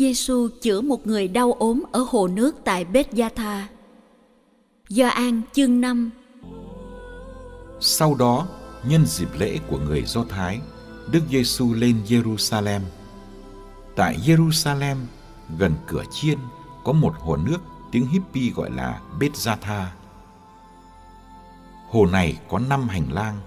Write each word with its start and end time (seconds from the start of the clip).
Giêsu 0.00 0.48
chữa 0.60 0.80
một 0.80 1.06
người 1.06 1.28
đau 1.28 1.52
ốm 1.52 1.82
ở 1.92 2.06
hồ 2.08 2.28
nước 2.28 2.56
tại 2.64 2.84
Bết 2.84 3.12
Gia 3.12 3.28
Tha. 3.28 3.68
Do 4.88 5.08
An 5.08 5.42
chương 5.52 5.80
5 5.80 6.10
Sau 7.80 8.14
đó, 8.14 8.46
nhân 8.84 9.06
dịp 9.06 9.28
lễ 9.38 9.58
của 9.68 9.78
người 9.78 10.04
Do 10.06 10.24
Thái, 10.28 10.60
Đức 11.12 11.20
Giêsu 11.30 11.74
lên 11.74 11.96
Jerusalem. 12.06 12.80
Tại 13.96 14.18
Jerusalem, 14.26 14.96
gần 15.58 15.74
cửa 15.86 16.04
chiên, 16.10 16.38
có 16.84 16.92
một 16.92 17.14
hồ 17.18 17.36
nước 17.36 17.58
tiếng 17.92 18.06
Hippie 18.06 18.52
gọi 18.54 18.70
là 18.70 19.00
Bết 19.20 19.36
Gia 19.36 19.56
Tha. 19.56 19.92
Hồ 21.88 22.06
này 22.06 22.38
có 22.48 22.58
năm 22.58 22.88
hành 22.88 23.12
lang. 23.12 23.40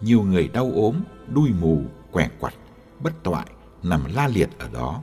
Nhiều 0.00 0.22
người 0.22 0.48
đau 0.48 0.70
ốm, 0.74 0.94
đuôi 1.28 1.50
mù, 1.60 1.82
quẻ 2.12 2.30
quặt, 2.40 2.54
bất 3.00 3.22
toại 3.22 3.46
nằm 3.82 4.04
la 4.14 4.28
liệt 4.28 4.48
ở 4.58 4.68
đó. 4.72 5.02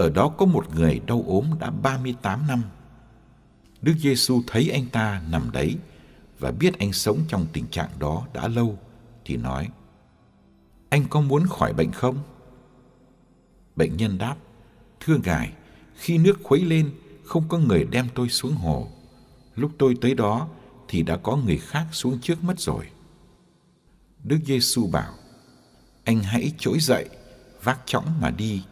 Ở 0.00 0.10
đó 0.10 0.28
có 0.28 0.46
một 0.46 0.74
người 0.74 1.00
đau 1.06 1.24
ốm 1.26 1.44
đã 1.60 1.70
38 1.70 2.46
năm. 2.46 2.62
Đức 3.82 3.94
Giêsu 3.98 4.42
thấy 4.46 4.70
anh 4.70 4.86
ta 4.92 5.22
nằm 5.30 5.50
đấy 5.52 5.76
và 6.38 6.50
biết 6.50 6.78
anh 6.78 6.92
sống 6.92 7.18
trong 7.28 7.46
tình 7.52 7.66
trạng 7.66 7.90
đó 7.98 8.26
đã 8.32 8.48
lâu 8.48 8.78
thì 9.24 9.36
nói: 9.36 9.68
"Anh 10.88 11.04
có 11.10 11.20
muốn 11.20 11.46
khỏi 11.46 11.72
bệnh 11.72 11.92
không?" 11.92 12.18
Bệnh 13.76 13.96
nhân 13.96 14.18
đáp: 14.18 14.36
"Thưa 15.00 15.16
ngài, 15.24 15.52
khi 15.94 16.18
nước 16.18 16.38
khuấy 16.42 16.60
lên 16.60 16.90
không 17.24 17.48
có 17.48 17.58
người 17.58 17.84
đem 17.84 18.08
tôi 18.14 18.28
xuống 18.28 18.54
hồ. 18.54 18.88
Lúc 19.56 19.70
tôi 19.78 19.96
tới 20.00 20.14
đó 20.14 20.48
thì 20.88 21.02
đã 21.02 21.16
có 21.16 21.36
người 21.36 21.58
khác 21.58 21.86
xuống 21.92 22.18
trước 22.22 22.44
mất 22.44 22.60
rồi." 22.60 22.86
Đức 24.24 24.38
Giêsu 24.46 24.86
bảo: 24.86 25.14
"Anh 26.04 26.22
hãy 26.22 26.52
trỗi 26.58 26.78
dậy, 26.80 27.08
vác 27.62 27.80
chõng 27.86 28.20
mà 28.20 28.30
đi." 28.30 28.62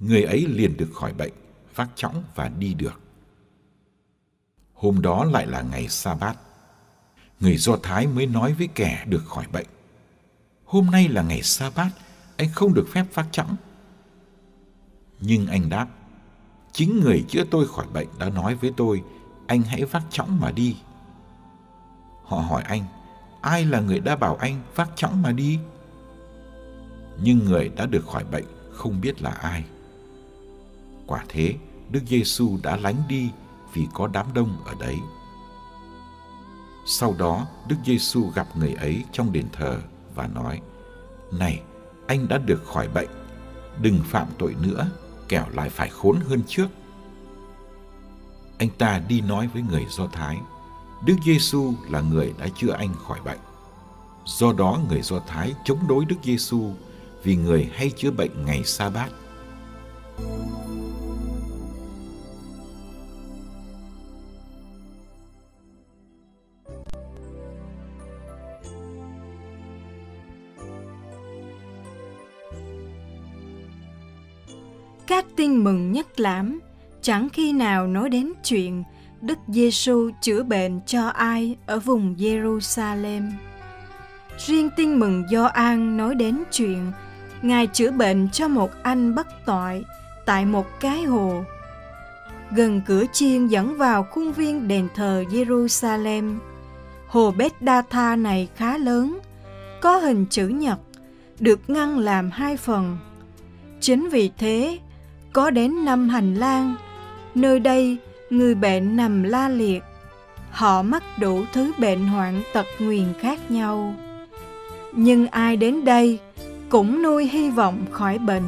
Người 0.00 0.22
ấy 0.22 0.46
liền 0.46 0.76
được 0.76 0.90
khỏi 0.94 1.12
bệnh, 1.12 1.32
vác 1.74 1.88
chõng 1.94 2.22
và 2.34 2.48
đi 2.48 2.74
được. 2.74 3.00
Hôm 4.74 5.02
đó 5.02 5.24
lại 5.24 5.46
là 5.46 5.62
ngày 5.62 5.88
sa 5.88 6.14
bát. 6.14 6.36
Người 7.40 7.56
Do 7.56 7.76
Thái 7.82 8.06
mới 8.06 8.26
nói 8.26 8.52
với 8.52 8.68
kẻ 8.74 9.04
được 9.08 9.24
khỏi 9.26 9.46
bệnh. 9.52 9.66
Hôm 10.64 10.86
nay 10.90 11.08
là 11.08 11.22
ngày 11.22 11.42
sa 11.42 11.70
bát, 11.76 11.90
anh 12.36 12.48
không 12.54 12.74
được 12.74 12.86
phép 12.92 13.04
vác 13.14 13.26
chõng. 13.32 13.56
Nhưng 15.20 15.46
anh 15.46 15.68
đáp, 15.68 15.88
chính 16.72 17.00
người 17.00 17.24
chữa 17.28 17.44
tôi 17.50 17.68
khỏi 17.68 17.86
bệnh 17.92 18.08
đã 18.18 18.28
nói 18.28 18.54
với 18.54 18.72
tôi, 18.76 19.02
anh 19.46 19.62
hãy 19.62 19.84
vác 19.84 20.02
chõng 20.10 20.40
mà 20.40 20.50
đi. 20.50 20.76
Họ 22.24 22.38
hỏi 22.40 22.62
anh, 22.62 22.84
ai 23.40 23.64
là 23.64 23.80
người 23.80 24.00
đã 24.00 24.16
bảo 24.16 24.36
anh 24.36 24.62
vác 24.74 24.90
chõng 24.96 25.22
mà 25.22 25.32
đi? 25.32 25.58
Nhưng 27.22 27.38
người 27.38 27.68
đã 27.68 27.86
được 27.86 28.06
khỏi 28.06 28.24
bệnh 28.24 28.44
không 28.72 29.00
biết 29.00 29.22
là 29.22 29.30
ai. 29.30 29.64
Quả 31.10 31.24
thế, 31.28 31.54
Đức 31.90 32.00
Giêsu 32.08 32.58
đã 32.62 32.76
lánh 32.76 33.02
đi 33.08 33.30
vì 33.74 33.86
có 33.94 34.06
đám 34.06 34.26
đông 34.34 34.56
ở 34.64 34.74
đấy. 34.80 34.96
Sau 36.86 37.14
đó, 37.18 37.46
Đức 37.68 37.76
Giêsu 37.86 38.28
gặp 38.34 38.46
người 38.56 38.74
ấy 38.74 39.04
trong 39.12 39.32
đền 39.32 39.46
thờ 39.52 39.80
và 40.14 40.26
nói: 40.26 40.60
"Này, 41.32 41.62
anh 42.06 42.28
đã 42.28 42.38
được 42.38 42.64
khỏi 42.66 42.88
bệnh, 42.88 43.08
đừng 43.82 44.00
phạm 44.04 44.26
tội 44.38 44.54
nữa, 44.62 44.90
kẻo 45.28 45.44
lại 45.52 45.70
phải 45.70 45.88
khốn 45.88 46.16
hơn 46.28 46.42
trước." 46.46 46.66
Anh 48.58 48.68
ta 48.78 49.00
đi 49.08 49.20
nói 49.20 49.46
với 49.46 49.62
người 49.62 49.86
Do 49.88 50.06
Thái: 50.06 50.38
Đức 51.06 51.16
Giêsu 51.24 51.74
là 51.88 52.00
người 52.00 52.34
đã 52.38 52.48
chữa 52.56 52.72
anh 52.72 52.94
khỏi 52.94 53.20
bệnh. 53.24 53.40
Do 54.24 54.52
đó 54.52 54.80
người 54.88 55.02
Do 55.02 55.18
Thái 55.26 55.54
chống 55.64 55.88
đối 55.88 56.04
Đức 56.04 56.16
Giêsu 56.22 56.70
vì 57.22 57.36
người 57.36 57.70
hay 57.74 57.90
chữa 57.90 58.10
bệnh 58.10 58.44
ngày 58.44 58.64
sa 58.64 58.90
bát. 58.90 59.10
Các 75.10 75.24
tin 75.36 75.64
mừng 75.64 75.92
nhất 75.92 76.20
lãm 76.20 76.60
chẳng 77.02 77.28
khi 77.32 77.52
nào 77.52 77.86
nói 77.86 78.08
đến 78.08 78.32
chuyện 78.44 78.84
Đức 79.20 79.38
Giêsu 79.48 80.10
chữa 80.20 80.42
bệnh 80.42 80.80
cho 80.86 81.08
ai 81.08 81.56
ở 81.66 81.78
vùng 81.78 82.16
Jerusalem. 82.16 83.30
Riêng 84.38 84.70
tin 84.76 84.98
mừng 84.98 85.24
Do 85.30 85.44
An 85.44 85.96
nói 85.96 86.14
đến 86.14 86.42
chuyện 86.52 86.92
Ngài 87.42 87.66
chữa 87.66 87.90
bệnh 87.90 88.28
cho 88.30 88.48
một 88.48 88.70
anh 88.82 89.14
bất 89.14 89.26
tội 89.46 89.84
tại 90.26 90.44
một 90.44 90.66
cái 90.80 91.02
hồ. 91.02 91.44
Gần 92.50 92.80
cửa 92.86 93.04
chiên 93.12 93.46
dẫn 93.46 93.78
vào 93.78 94.02
khuôn 94.02 94.32
viên 94.32 94.68
đền 94.68 94.88
thờ 94.94 95.24
Jerusalem. 95.30 96.38
Hồ 97.06 97.30
Beth 97.30 97.62
Đa 97.62 97.82
Tha 97.90 98.16
này 98.16 98.48
khá 98.56 98.78
lớn, 98.78 99.18
có 99.80 99.96
hình 99.96 100.26
chữ 100.30 100.48
nhật, 100.48 100.78
được 101.38 101.70
ngăn 101.70 101.98
làm 101.98 102.30
hai 102.30 102.56
phần. 102.56 102.98
Chính 103.80 104.08
vì 104.08 104.30
thế, 104.38 104.78
có 105.32 105.50
đến 105.50 105.84
năm 105.84 106.08
hành 106.08 106.34
lang. 106.34 106.74
Nơi 107.34 107.60
đây, 107.60 107.96
người 108.30 108.54
bệnh 108.54 108.96
nằm 108.96 109.22
la 109.22 109.48
liệt. 109.48 109.82
Họ 110.50 110.82
mắc 110.82 111.02
đủ 111.18 111.42
thứ 111.52 111.72
bệnh 111.78 112.06
hoạn 112.06 112.42
tật 112.52 112.66
nguyền 112.78 113.04
khác 113.20 113.50
nhau. 113.50 113.94
Nhưng 114.92 115.26
ai 115.26 115.56
đến 115.56 115.84
đây 115.84 116.18
cũng 116.68 117.02
nuôi 117.02 117.26
hy 117.26 117.50
vọng 117.50 117.84
khỏi 117.90 118.18
bệnh. 118.18 118.44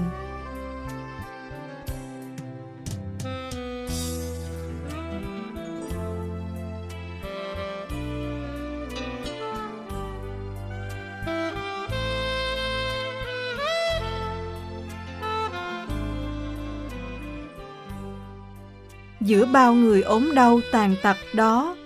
Giữa 19.26 19.44
bao 19.44 19.74
người 19.74 20.02
ốm 20.02 20.34
đau 20.34 20.60
tàn 20.72 20.94
tật 21.02 21.16
đó. 21.34 21.76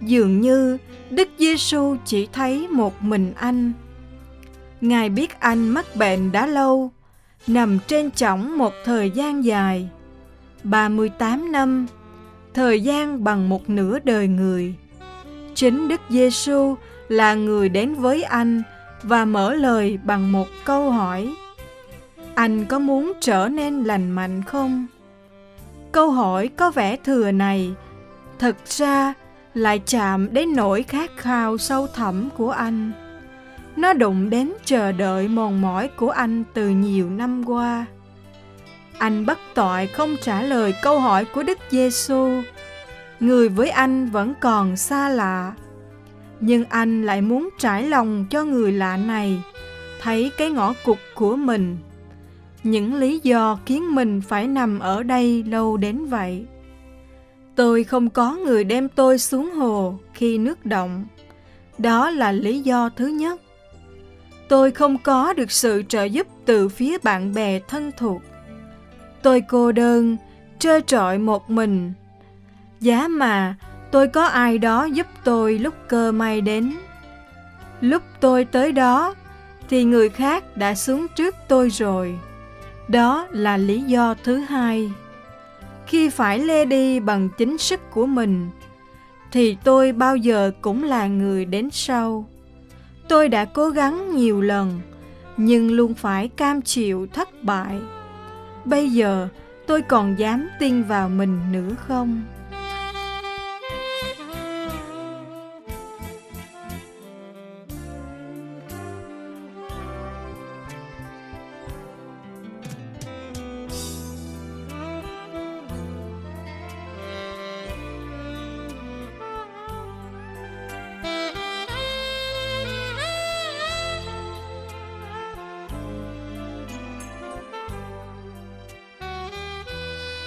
Dường 0.00 0.40
như 0.40 0.78
đức 1.10 1.28
giêsu 1.38 1.96
chỉ 2.04 2.28
thấy 2.32 2.68
một 2.68 3.02
mình 3.02 3.32
anh. 3.36 3.72
Ngài 4.80 5.08
biết 5.08 5.40
anh 5.40 5.68
mắc 5.68 5.96
bệnh 5.96 6.32
đã 6.32 6.46
lâu, 6.46 6.90
nằm 7.46 7.78
trên 7.86 8.10
chõng 8.10 8.58
một 8.58 8.72
thời 8.84 9.10
gian 9.10 9.44
dài. 9.44 9.88
38 10.62 11.52
năm, 11.52 11.86
thời 12.54 12.80
gian 12.80 13.24
bằng 13.24 13.48
một 13.48 13.70
nửa 13.70 13.98
đời 14.04 14.28
người. 14.28 14.74
Chính 15.54 15.88
đức 15.88 16.00
giêsu 16.10 16.74
là 17.08 17.34
người 17.34 17.68
đến 17.68 17.94
với 17.94 18.22
anh 18.22 18.62
và 19.02 19.24
mở 19.24 19.54
lời 19.54 19.98
bằng 20.04 20.32
một 20.32 20.48
câu 20.64 20.90
hỏi. 20.90 21.34
Anh 22.34 22.64
có 22.64 22.78
muốn 22.78 23.12
trở 23.20 23.48
nên 23.48 23.84
lành 23.84 24.10
mạnh 24.10 24.42
không? 24.42 24.86
Câu 25.96 26.10
hỏi 26.10 26.48
có 26.56 26.70
vẻ 26.70 26.96
thừa 26.96 27.30
này 27.30 27.74
thật 28.38 28.56
ra 28.66 29.14
lại 29.54 29.80
chạm 29.86 30.28
đến 30.32 30.48
nỗi 30.56 30.82
khát 30.82 31.10
khao 31.16 31.58
sâu 31.58 31.86
thẳm 31.86 32.28
của 32.36 32.50
anh 32.50 32.92
nó 33.76 33.92
đụng 33.92 34.30
đến 34.30 34.52
chờ 34.64 34.92
đợi 34.92 35.28
mòn 35.28 35.60
mỏi 35.60 35.88
của 35.88 36.10
anh 36.10 36.44
từ 36.54 36.68
nhiều 36.68 37.10
năm 37.10 37.48
qua 37.48 37.86
Anh 38.98 39.26
bất 39.26 39.38
tội 39.54 39.86
không 39.86 40.16
trả 40.22 40.42
lời 40.42 40.74
câu 40.82 41.00
hỏi 41.00 41.24
của 41.24 41.42
Đức 41.42 41.58
Giêsu. 41.70 42.42
Người 43.20 43.48
với 43.48 43.70
anh 43.70 44.10
vẫn 44.10 44.34
còn 44.40 44.76
xa 44.76 45.08
lạ. 45.08 45.52
Nhưng 46.40 46.64
anh 46.64 47.02
lại 47.04 47.20
muốn 47.20 47.48
trải 47.58 47.82
lòng 47.82 48.26
cho 48.30 48.44
người 48.44 48.72
lạ 48.72 48.96
này, 48.96 49.42
thấy 50.02 50.30
cái 50.38 50.50
ngõ 50.50 50.74
cụt 50.84 50.98
của 51.14 51.36
mình. 51.36 51.76
Những 52.66 52.94
lý 52.94 53.20
do 53.22 53.58
khiến 53.66 53.94
mình 53.94 54.20
phải 54.20 54.46
nằm 54.46 54.78
ở 54.78 55.02
đây 55.02 55.42
lâu 55.42 55.76
đến 55.76 56.06
vậy. 56.06 56.46
Tôi 57.54 57.84
không 57.84 58.10
có 58.10 58.36
người 58.36 58.64
đem 58.64 58.88
tôi 58.88 59.18
xuống 59.18 59.50
hồ 59.50 59.98
khi 60.14 60.38
nước 60.38 60.66
động. 60.66 61.06
Đó 61.78 62.10
là 62.10 62.32
lý 62.32 62.60
do 62.60 62.88
thứ 62.96 63.06
nhất. 63.06 63.40
Tôi 64.48 64.70
không 64.70 64.98
có 64.98 65.32
được 65.32 65.50
sự 65.50 65.82
trợ 65.88 66.04
giúp 66.04 66.26
từ 66.44 66.68
phía 66.68 66.98
bạn 66.98 67.34
bè 67.34 67.60
thân 67.68 67.90
thuộc. 67.96 68.22
Tôi 69.22 69.40
cô 69.40 69.72
đơn, 69.72 70.16
trơ 70.58 70.80
trọi 70.80 71.18
một 71.18 71.50
mình. 71.50 71.92
Giá 72.80 73.08
mà 73.08 73.54
tôi 73.90 74.08
có 74.08 74.24
ai 74.24 74.58
đó 74.58 74.84
giúp 74.84 75.06
tôi 75.24 75.58
lúc 75.58 75.74
cơ 75.88 76.12
may 76.12 76.40
đến. 76.40 76.72
Lúc 77.80 78.02
tôi 78.20 78.44
tới 78.44 78.72
đó 78.72 79.14
thì 79.68 79.84
người 79.84 80.08
khác 80.08 80.56
đã 80.56 80.74
xuống 80.74 81.06
trước 81.16 81.34
tôi 81.48 81.70
rồi. 81.70 82.18
Đó 82.88 83.26
là 83.30 83.56
lý 83.56 83.80
do 83.82 84.14
thứ 84.24 84.36
hai. 84.36 84.92
Khi 85.86 86.08
phải 86.08 86.38
lê 86.38 86.64
đi 86.64 87.00
bằng 87.00 87.28
chính 87.38 87.58
sức 87.58 87.80
của 87.90 88.06
mình, 88.06 88.48
thì 89.32 89.56
tôi 89.64 89.92
bao 89.92 90.16
giờ 90.16 90.50
cũng 90.60 90.84
là 90.84 91.06
người 91.06 91.44
đến 91.44 91.68
sau. 91.72 92.24
Tôi 93.08 93.28
đã 93.28 93.44
cố 93.44 93.68
gắng 93.68 94.16
nhiều 94.16 94.40
lần, 94.40 94.80
nhưng 95.36 95.72
luôn 95.72 95.94
phải 95.94 96.28
cam 96.28 96.62
chịu 96.62 97.06
thất 97.12 97.44
bại. 97.44 97.78
Bây 98.64 98.90
giờ 98.90 99.28
tôi 99.66 99.82
còn 99.82 100.18
dám 100.18 100.48
tin 100.58 100.82
vào 100.82 101.08
mình 101.08 101.40
nữa 101.52 101.74
không? 101.88 102.22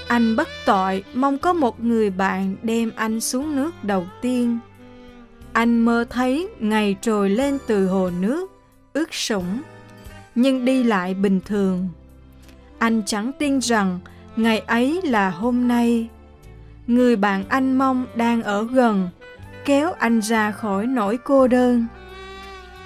Anh 0.09 0.35
bất 0.35 0.47
tội 0.65 1.03
mong 1.13 1.37
có 1.37 1.53
một 1.53 1.83
người 1.83 2.09
bạn 2.09 2.55
đem 2.63 2.91
anh 2.95 3.21
xuống 3.21 3.55
nước 3.55 3.83
đầu 3.83 4.05
tiên. 4.21 4.59
Anh 5.53 5.79
mơ 5.79 6.05
thấy 6.09 6.49
ngày 6.59 6.95
trồi 7.01 7.29
lên 7.29 7.57
từ 7.67 7.87
hồ 7.87 8.09
nước, 8.19 8.51
ướt 8.93 9.13
sũng, 9.13 9.61
nhưng 10.35 10.65
đi 10.65 10.83
lại 10.83 11.13
bình 11.13 11.39
thường. 11.45 11.89
Anh 12.79 13.01
chẳng 13.05 13.31
tin 13.39 13.59
rằng 13.59 13.99
ngày 14.35 14.59
ấy 14.59 15.01
là 15.03 15.29
hôm 15.29 15.67
nay. 15.67 16.09
Người 16.87 17.15
bạn 17.15 17.43
anh 17.49 17.77
mong 17.77 18.05
đang 18.15 18.43
ở 18.43 18.67
gần, 18.71 19.09
kéo 19.65 19.91
anh 19.99 20.19
ra 20.19 20.51
khỏi 20.51 20.87
nỗi 20.87 21.17
cô 21.17 21.47
đơn. 21.47 21.85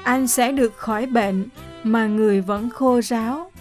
Anh 0.03 0.27
sẽ 0.27 0.51
được 0.51 0.77
khỏi 0.77 1.05
bệnh 1.05 1.45
mà 1.83 2.07
người 2.07 2.41
vẫn 2.41 2.69
khô 2.69 3.01
ráo. 3.01 3.51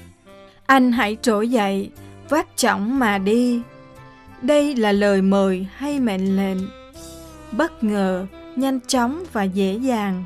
Anh 0.67 0.93
hãy 0.93 1.17
trỗi 1.23 1.49
dậy 1.49 1.91
vác 2.33 2.57
trọng 2.57 2.99
mà 2.99 3.19
đi. 3.19 3.63
Đây 4.43 4.77
là 4.77 4.93
lời 4.93 5.23
mời 5.23 5.67
hay 5.77 6.01
mệnh 6.01 6.37
lệnh. 6.37 6.59
Bất 7.53 7.85
ngờ, 7.85 8.27
nhanh 8.57 8.81
chóng 8.87 9.25
và 9.33 9.43
dễ 9.43 9.75
dàng, 9.75 10.25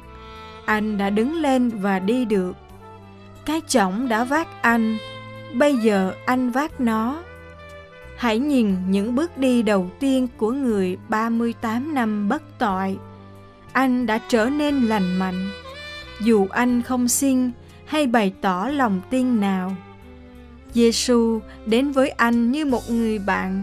anh 0.66 0.98
đã 0.98 1.10
đứng 1.10 1.34
lên 1.34 1.68
và 1.68 1.98
đi 1.98 2.24
được. 2.24 2.56
Cái 3.44 3.60
trọng 3.68 4.08
đã 4.08 4.24
vác 4.24 4.62
anh, 4.62 4.96
bây 5.54 5.76
giờ 5.76 6.12
anh 6.26 6.50
vác 6.50 6.80
nó. 6.80 7.22
Hãy 8.16 8.38
nhìn 8.38 8.76
những 8.90 9.14
bước 9.14 9.38
đi 9.38 9.62
đầu 9.62 9.90
tiên 10.00 10.28
của 10.36 10.50
người 10.50 10.96
38 11.08 11.94
năm 11.94 12.28
bất 12.28 12.42
tội. 12.58 12.98
Anh 13.72 14.06
đã 14.06 14.20
trở 14.28 14.46
nên 14.46 14.86
lành 14.86 15.18
mạnh. 15.18 15.50
Dù 16.20 16.46
anh 16.50 16.82
không 16.82 17.08
xin 17.08 17.50
hay 17.86 18.06
bày 18.06 18.32
tỏ 18.40 18.68
lòng 18.68 19.00
tin 19.10 19.40
nào, 19.40 19.76
Giêsu 20.74 21.40
đến 21.66 21.92
với 21.92 22.08
anh 22.08 22.52
như 22.52 22.64
một 22.64 22.90
người 22.90 23.18
bạn, 23.18 23.62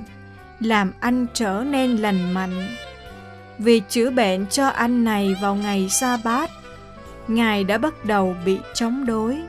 làm 0.60 0.92
anh 1.00 1.26
trở 1.34 1.64
nên 1.68 1.98
lành 1.98 2.34
mạnh. 2.34 2.68
Vì 3.58 3.82
chữa 3.90 4.10
bệnh 4.10 4.46
cho 4.46 4.68
anh 4.68 5.04
này 5.04 5.36
vào 5.42 5.56
ngày 5.56 5.90
sa 5.90 6.18
bát, 6.24 6.50
Ngài 7.28 7.64
đã 7.64 7.78
bắt 7.78 8.06
đầu 8.06 8.36
bị 8.46 8.58
chống 8.74 9.06
đối. 9.06 9.42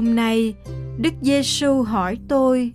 Hôm 0.00 0.14
nay, 0.14 0.54
Đức 0.98 1.14
Giêsu 1.22 1.82
hỏi 1.82 2.18
tôi, 2.28 2.72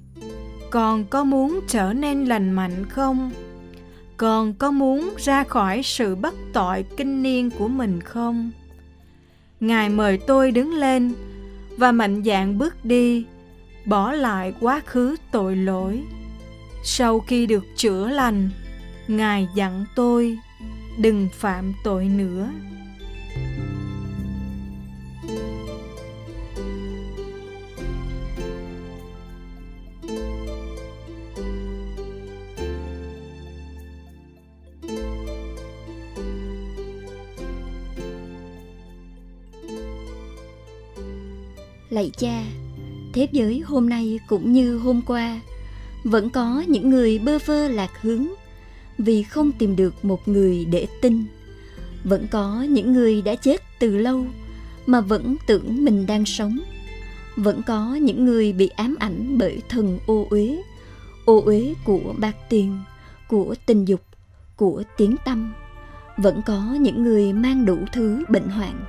con 0.70 1.06
có 1.06 1.24
muốn 1.24 1.60
trở 1.68 1.94
nên 1.94 2.26
lành 2.26 2.52
mạnh 2.52 2.86
không? 2.90 3.32
Con 4.18 4.54
có 4.54 4.72
muốn 4.72 5.14
ra 5.18 5.44
khỏi 5.44 5.84
sự 5.84 6.16
bất 6.16 6.34
tội 6.54 6.86
kinh 6.98 7.24
niên 7.24 7.50
của 7.50 7.68
mình 7.68 8.02
không? 8.02 8.52
Ngài 9.60 9.90
mời 9.90 10.18
tôi 10.18 10.52
đứng 10.52 10.74
lên 10.74 11.14
và 11.78 11.92
mạnh 11.92 12.24
dạn 12.26 12.58
bước 12.58 12.86
đi, 12.86 13.26
bỏ 13.86 14.12
lại 14.12 14.54
quá 14.60 14.82
khứ 14.86 15.16
tội 15.32 15.56
lỗi. 15.56 16.04
Sau 16.84 17.20
khi 17.20 17.46
được 17.46 17.66
chữa 17.76 18.10
lành, 18.10 18.50
Ngài 19.08 19.48
dặn 19.56 19.86
tôi 19.96 20.38
đừng 20.98 21.28
phạm 21.34 21.74
tội 21.84 22.06
nữa. 22.06 22.50
Lạy 41.96 42.12
cha, 42.18 42.44
thế 43.14 43.28
giới 43.32 43.60
hôm 43.60 43.90
nay 43.90 44.20
cũng 44.28 44.54
như 44.54 44.78
hôm 44.78 45.02
qua, 45.08 45.40
vẫn 46.04 46.30
có 46.30 46.64
những 46.68 46.90
người 46.90 47.20
bơ 47.20 47.40
vơ 47.46 47.68
lạc 47.68 48.02
hướng 48.02 48.28
vì 48.98 49.24
không 49.24 49.52
tìm 49.52 49.76
được 49.76 50.06
một 50.06 50.28
người 50.28 50.66
để 50.66 50.88
tin. 51.02 51.24
Vẫn 52.04 52.28
có 52.32 52.66
những 52.70 52.94
người 52.94 53.22
đã 53.22 53.36
chết 53.36 53.62
từ 53.80 53.98
lâu 53.98 54.26
mà 54.86 55.02
vẫn 55.02 55.36
tưởng 55.48 55.86
mình 55.86 56.06
đang 56.06 56.26
sống. 56.26 56.60
Vẫn 57.36 57.62
có 57.68 57.96
những 57.96 58.26
người 58.26 58.54
bị 58.54 58.68
ám 58.68 58.96
ảnh 59.00 59.38
bởi 59.38 59.62
thần 59.70 60.00
ô 60.08 60.28
uế, 60.30 60.62
ô 61.26 61.42
uế 61.46 61.74
của 61.86 62.14
bạc 62.18 62.36
tiền, 62.50 62.78
của 63.28 63.56
tình 63.66 63.86
dục, 63.86 64.02
của 64.56 64.84
tiếng 64.98 65.16
tâm. 65.26 65.54
Vẫn 66.18 66.42
có 66.46 66.78
những 66.80 67.04
người 67.04 67.34
mang 67.34 67.66
đủ 67.66 67.78
thứ 67.94 68.24
bệnh 68.30 68.48
hoạn, 68.48 68.86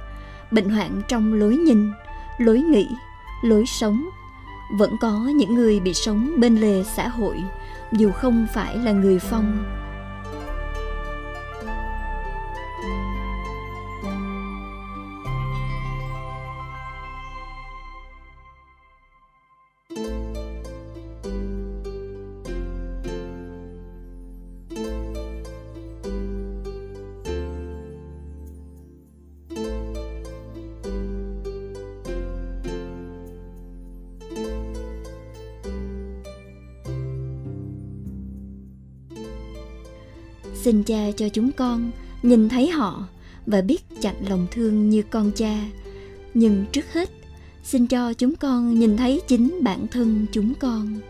bệnh 0.50 0.68
hoạn 0.68 1.02
trong 1.08 1.34
lối 1.34 1.56
nhìn, 1.56 1.90
lối 2.38 2.60
nghĩ, 2.60 2.88
lối 3.42 3.66
sống. 3.66 4.08
Vẫn 4.78 4.96
có 5.00 5.30
những 5.36 5.54
người 5.54 5.80
bị 5.80 5.94
sống 5.94 6.30
bên 6.38 6.56
lề 6.56 6.82
xã 6.82 7.08
hội, 7.08 7.42
dù 7.92 8.10
không 8.10 8.46
phải 8.54 8.76
là 8.78 8.92
người 8.92 9.18
phong. 9.18 9.64
Xin 40.66 40.82
cha 40.82 41.10
cho 41.16 41.28
chúng 41.28 41.52
con, 41.52 41.90
nhìn 42.22 42.48
thấy 42.48 42.70
họ 42.70 43.06
và 43.46 43.60
biết 43.60 43.82
chặt 44.00 44.14
lòng 44.28 44.46
thương 44.50 44.90
như 44.90 45.02
con 45.02 45.32
cha. 45.36 45.64
Nhưng 46.34 46.64
trước 46.72 46.92
hết, 46.92 47.10
xin 47.64 47.86
cho 47.86 48.12
chúng 48.12 48.36
con 48.36 48.78
nhìn 48.78 48.96
thấy 48.96 49.20
chính 49.28 49.60
bản 49.62 49.86
thân 49.86 50.26
chúng 50.32 50.54
con. 50.54 51.00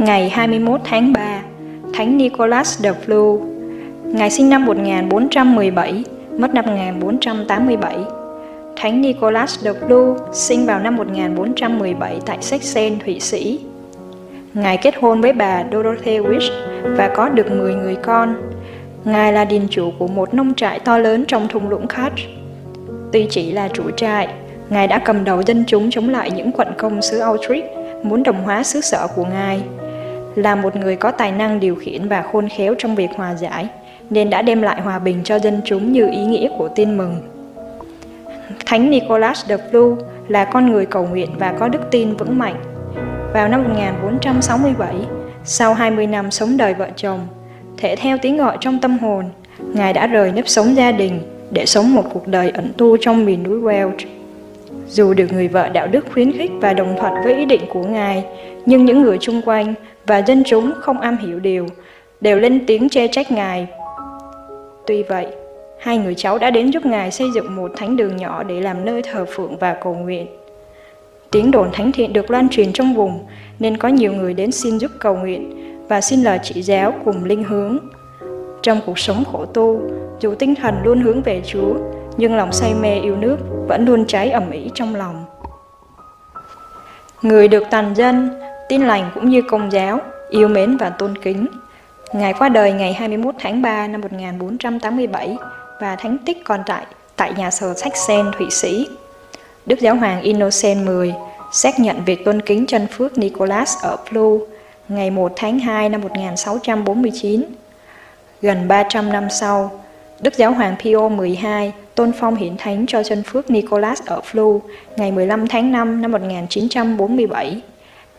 Ngày 0.00 0.28
21 0.28 0.80
tháng 0.84 1.12
3, 1.12 1.42
Thánh 1.94 2.18
Nicholas 2.18 2.78
de 2.78 2.92
Flu. 3.06 3.40
Ngài 4.04 4.30
sinh 4.30 4.50
năm 4.50 4.64
1417, 4.64 6.04
mất 6.38 6.54
năm 6.54 6.64
1487. 6.66 7.96
Thánh 8.76 9.00
Nicholas 9.00 9.58
de 9.58 9.72
Flu 9.72 10.16
sinh 10.32 10.66
vào 10.66 10.80
năm 10.80 10.96
1417 10.96 12.20
tại 12.26 12.38
Sachsen, 12.40 12.98
Thụy 13.04 13.20
Sĩ. 13.20 13.60
Ngài 14.54 14.76
kết 14.76 14.94
hôn 15.00 15.20
với 15.20 15.32
bà 15.32 15.64
Dorothy 15.72 16.18
Wish 16.18 16.50
và 16.96 17.10
có 17.16 17.28
được 17.28 17.50
10 17.50 17.74
người 17.74 17.96
con. 17.96 18.34
Ngài 19.04 19.32
là 19.32 19.44
điền 19.44 19.68
chủ 19.70 19.90
của 19.98 20.08
một 20.08 20.34
nông 20.34 20.54
trại 20.54 20.78
to 20.78 20.98
lớn 20.98 21.24
trong 21.28 21.48
thung 21.48 21.68
lũng 21.68 21.86
Kach. 21.86 22.12
Tuy 23.12 23.26
chỉ 23.30 23.52
là 23.52 23.68
chủ 23.68 23.90
trại, 23.96 24.28
Ngài 24.70 24.86
đã 24.86 24.98
cầm 24.98 25.24
đầu 25.24 25.42
dân 25.42 25.64
chúng 25.66 25.90
chống 25.90 26.08
lại 26.08 26.30
những 26.30 26.52
quận 26.52 26.68
công 26.78 27.02
xứ 27.02 27.18
Autrich 27.18 27.64
muốn 28.02 28.22
đồng 28.22 28.42
hóa 28.42 28.62
xứ 28.62 28.80
sở 28.80 29.06
của 29.16 29.24
Ngài 29.24 29.60
là 30.42 30.54
một 30.54 30.76
người 30.76 30.96
có 30.96 31.10
tài 31.10 31.32
năng 31.32 31.60
điều 31.60 31.74
khiển 31.74 32.08
và 32.08 32.22
khôn 32.22 32.48
khéo 32.48 32.74
trong 32.78 32.94
việc 32.94 33.10
hòa 33.16 33.34
giải, 33.34 33.68
nên 34.10 34.30
đã 34.30 34.42
đem 34.42 34.62
lại 34.62 34.80
hòa 34.80 34.98
bình 34.98 35.20
cho 35.24 35.38
dân 35.38 35.60
chúng 35.64 35.92
như 35.92 36.08
ý 36.10 36.24
nghĩa 36.24 36.48
của 36.58 36.68
tin 36.68 36.96
mừng. 36.96 37.16
Thánh 38.66 38.90
Nicholas 38.90 39.46
de 39.46 39.56
Flu 39.56 39.96
là 40.28 40.44
con 40.44 40.72
người 40.72 40.86
cầu 40.86 41.06
nguyện 41.06 41.30
và 41.38 41.52
có 41.52 41.68
đức 41.68 41.90
tin 41.90 42.16
vững 42.16 42.38
mạnh. 42.38 42.56
Vào 43.32 43.48
năm 43.48 43.64
1467, 43.64 44.94
sau 45.44 45.74
20 45.74 46.06
năm 46.06 46.30
sống 46.30 46.56
đời 46.56 46.74
vợ 46.74 46.88
chồng, 46.96 47.20
thể 47.76 47.96
theo 47.96 48.18
tiếng 48.22 48.36
gọi 48.36 48.56
trong 48.60 48.78
tâm 48.78 48.98
hồn, 48.98 49.24
Ngài 49.74 49.92
đã 49.92 50.06
rời 50.06 50.32
nếp 50.32 50.48
sống 50.48 50.76
gia 50.76 50.92
đình 50.92 51.20
để 51.50 51.66
sống 51.66 51.94
một 51.94 52.04
cuộc 52.12 52.26
đời 52.26 52.50
ẩn 52.50 52.72
tu 52.76 52.96
trong 52.96 53.24
miền 53.24 53.42
núi 53.42 53.60
Welsh. 53.60 54.06
Dù 54.88 55.14
được 55.14 55.32
người 55.32 55.48
vợ 55.48 55.68
đạo 55.68 55.86
đức 55.86 56.06
khuyến 56.12 56.32
khích 56.32 56.50
và 56.60 56.72
đồng 56.72 56.96
thuận 56.98 57.12
với 57.24 57.34
ý 57.34 57.44
định 57.44 57.60
của 57.72 57.82
Ngài, 57.82 58.24
nhưng 58.66 58.84
những 58.84 59.02
người 59.02 59.18
chung 59.20 59.40
quanh 59.44 59.74
và 60.06 60.18
dân 60.18 60.42
chúng 60.46 60.72
không 60.80 61.00
am 61.00 61.16
hiểu 61.16 61.38
điều, 61.38 61.66
đều 62.20 62.38
lên 62.38 62.66
tiếng 62.66 62.88
chê 62.88 63.08
trách 63.08 63.32
Ngài. 63.32 63.66
Tuy 64.86 65.02
vậy, 65.02 65.26
hai 65.80 65.98
người 65.98 66.14
cháu 66.14 66.38
đã 66.38 66.50
đến 66.50 66.70
giúp 66.70 66.86
Ngài 66.86 67.10
xây 67.10 67.28
dựng 67.34 67.56
một 67.56 67.70
thánh 67.76 67.96
đường 67.96 68.16
nhỏ 68.16 68.42
để 68.42 68.60
làm 68.60 68.84
nơi 68.84 69.02
thờ 69.02 69.26
phượng 69.28 69.56
và 69.56 69.74
cầu 69.74 69.94
nguyện. 69.94 70.26
Tiếng 71.30 71.50
đồn 71.50 71.68
thánh 71.72 71.92
thiện 71.92 72.12
được 72.12 72.30
lan 72.30 72.48
truyền 72.48 72.72
trong 72.72 72.94
vùng, 72.94 73.26
nên 73.58 73.76
có 73.76 73.88
nhiều 73.88 74.12
người 74.12 74.34
đến 74.34 74.52
xin 74.52 74.78
giúp 74.78 74.90
cầu 74.98 75.16
nguyện 75.16 75.56
và 75.88 76.00
xin 76.00 76.22
lời 76.22 76.38
chỉ 76.42 76.62
giáo 76.62 76.94
cùng 77.04 77.24
linh 77.24 77.44
hướng. 77.44 77.78
Trong 78.62 78.80
cuộc 78.86 78.98
sống 78.98 79.24
khổ 79.32 79.46
tu, 79.46 79.80
dù 80.20 80.34
tinh 80.34 80.54
thần 80.54 80.74
luôn 80.84 81.00
hướng 81.00 81.22
về 81.22 81.42
Chúa, 81.46 81.74
nhưng 82.16 82.36
lòng 82.36 82.52
say 82.52 82.74
mê 82.74 82.94
yêu 83.00 83.16
nước 83.16 83.36
vẫn 83.68 83.84
luôn 83.84 84.04
cháy 84.06 84.30
ẩm 84.30 84.50
ĩ 84.50 84.70
trong 84.74 84.94
lòng. 84.94 85.24
Người 87.22 87.48
được 87.48 87.62
tàn 87.70 87.94
dân 87.94 88.30
tin 88.70 88.82
lành 88.82 89.10
cũng 89.14 89.30
như 89.30 89.42
công 89.42 89.72
giáo, 89.72 90.00
yêu 90.28 90.48
mến 90.48 90.76
và 90.76 90.90
tôn 90.90 91.18
kính. 91.18 91.46
Ngài 92.12 92.32
qua 92.32 92.48
đời 92.48 92.72
ngày 92.72 92.92
21 92.92 93.34
tháng 93.38 93.62
3 93.62 93.86
năm 93.86 94.00
1487 94.00 95.36
và 95.80 95.96
thánh 95.96 96.18
tích 96.26 96.44
còn 96.44 96.60
tại 96.66 96.86
tại 97.16 97.32
nhà 97.36 97.50
thờ 97.60 97.74
Saxen, 97.76 98.26
Thụy 98.38 98.50
Sĩ. 98.50 98.86
Đức 99.66 99.80
Giáo 99.80 99.94
hoàng 99.94 100.22
Innocent 100.22 100.86
X 100.86 101.14
xác 101.52 101.80
nhận 101.80 102.04
việc 102.04 102.24
tôn 102.24 102.42
kính 102.42 102.66
chân 102.66 102.86
phước 102.86 103.18
Nicholas 103.18 103.76
ở 103.82 103.96
Flu 104.10 104.40
ngày 104.88 105.10
1 105.10 105.32
tháng 105.36 105.58
2 105.58 105.88
năm 105.88 106.00
1649. 106.00 107.42
Gần 108.42 108.68
300 108.68 109.12
năm 109.12 109.30
sau, 109.30 109.80
Đức 110.20 110.36
Giáo 110.36 110.52
hoàng 110.52 110.76
Pio 110.82 111.10
XII 111.18 111.72
tôn 111.94 112.12
phong 112.20 112.34
hiển 112.34 112.56
thánh 112.56 112.86
cho 112.86 113.02
chân 113.02 113.22
phước 113.22 113.50
Nicholas 113.50 114.02
ở 114.06 114.20
Flu 114.32 114.60
ngày 114.96 115.12
15 115.12 115.48
tháng 115.48 115.72
5 115.72 116.02
năm 116.02 116.12
1947. 116.12 117.62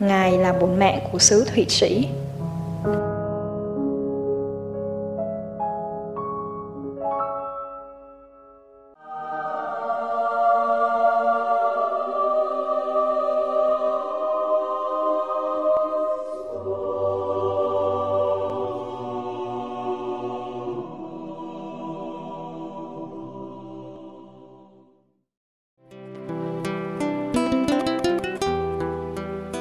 Ngài 0.01 0.37
là 0.37 0.53
bổn 0.53 0.79
mẹ 0.79 1.07
của 1.11 1.19
xứ 1.19 1.45
Thụy 1.45 1.65
Sĩ. 1.69 2.07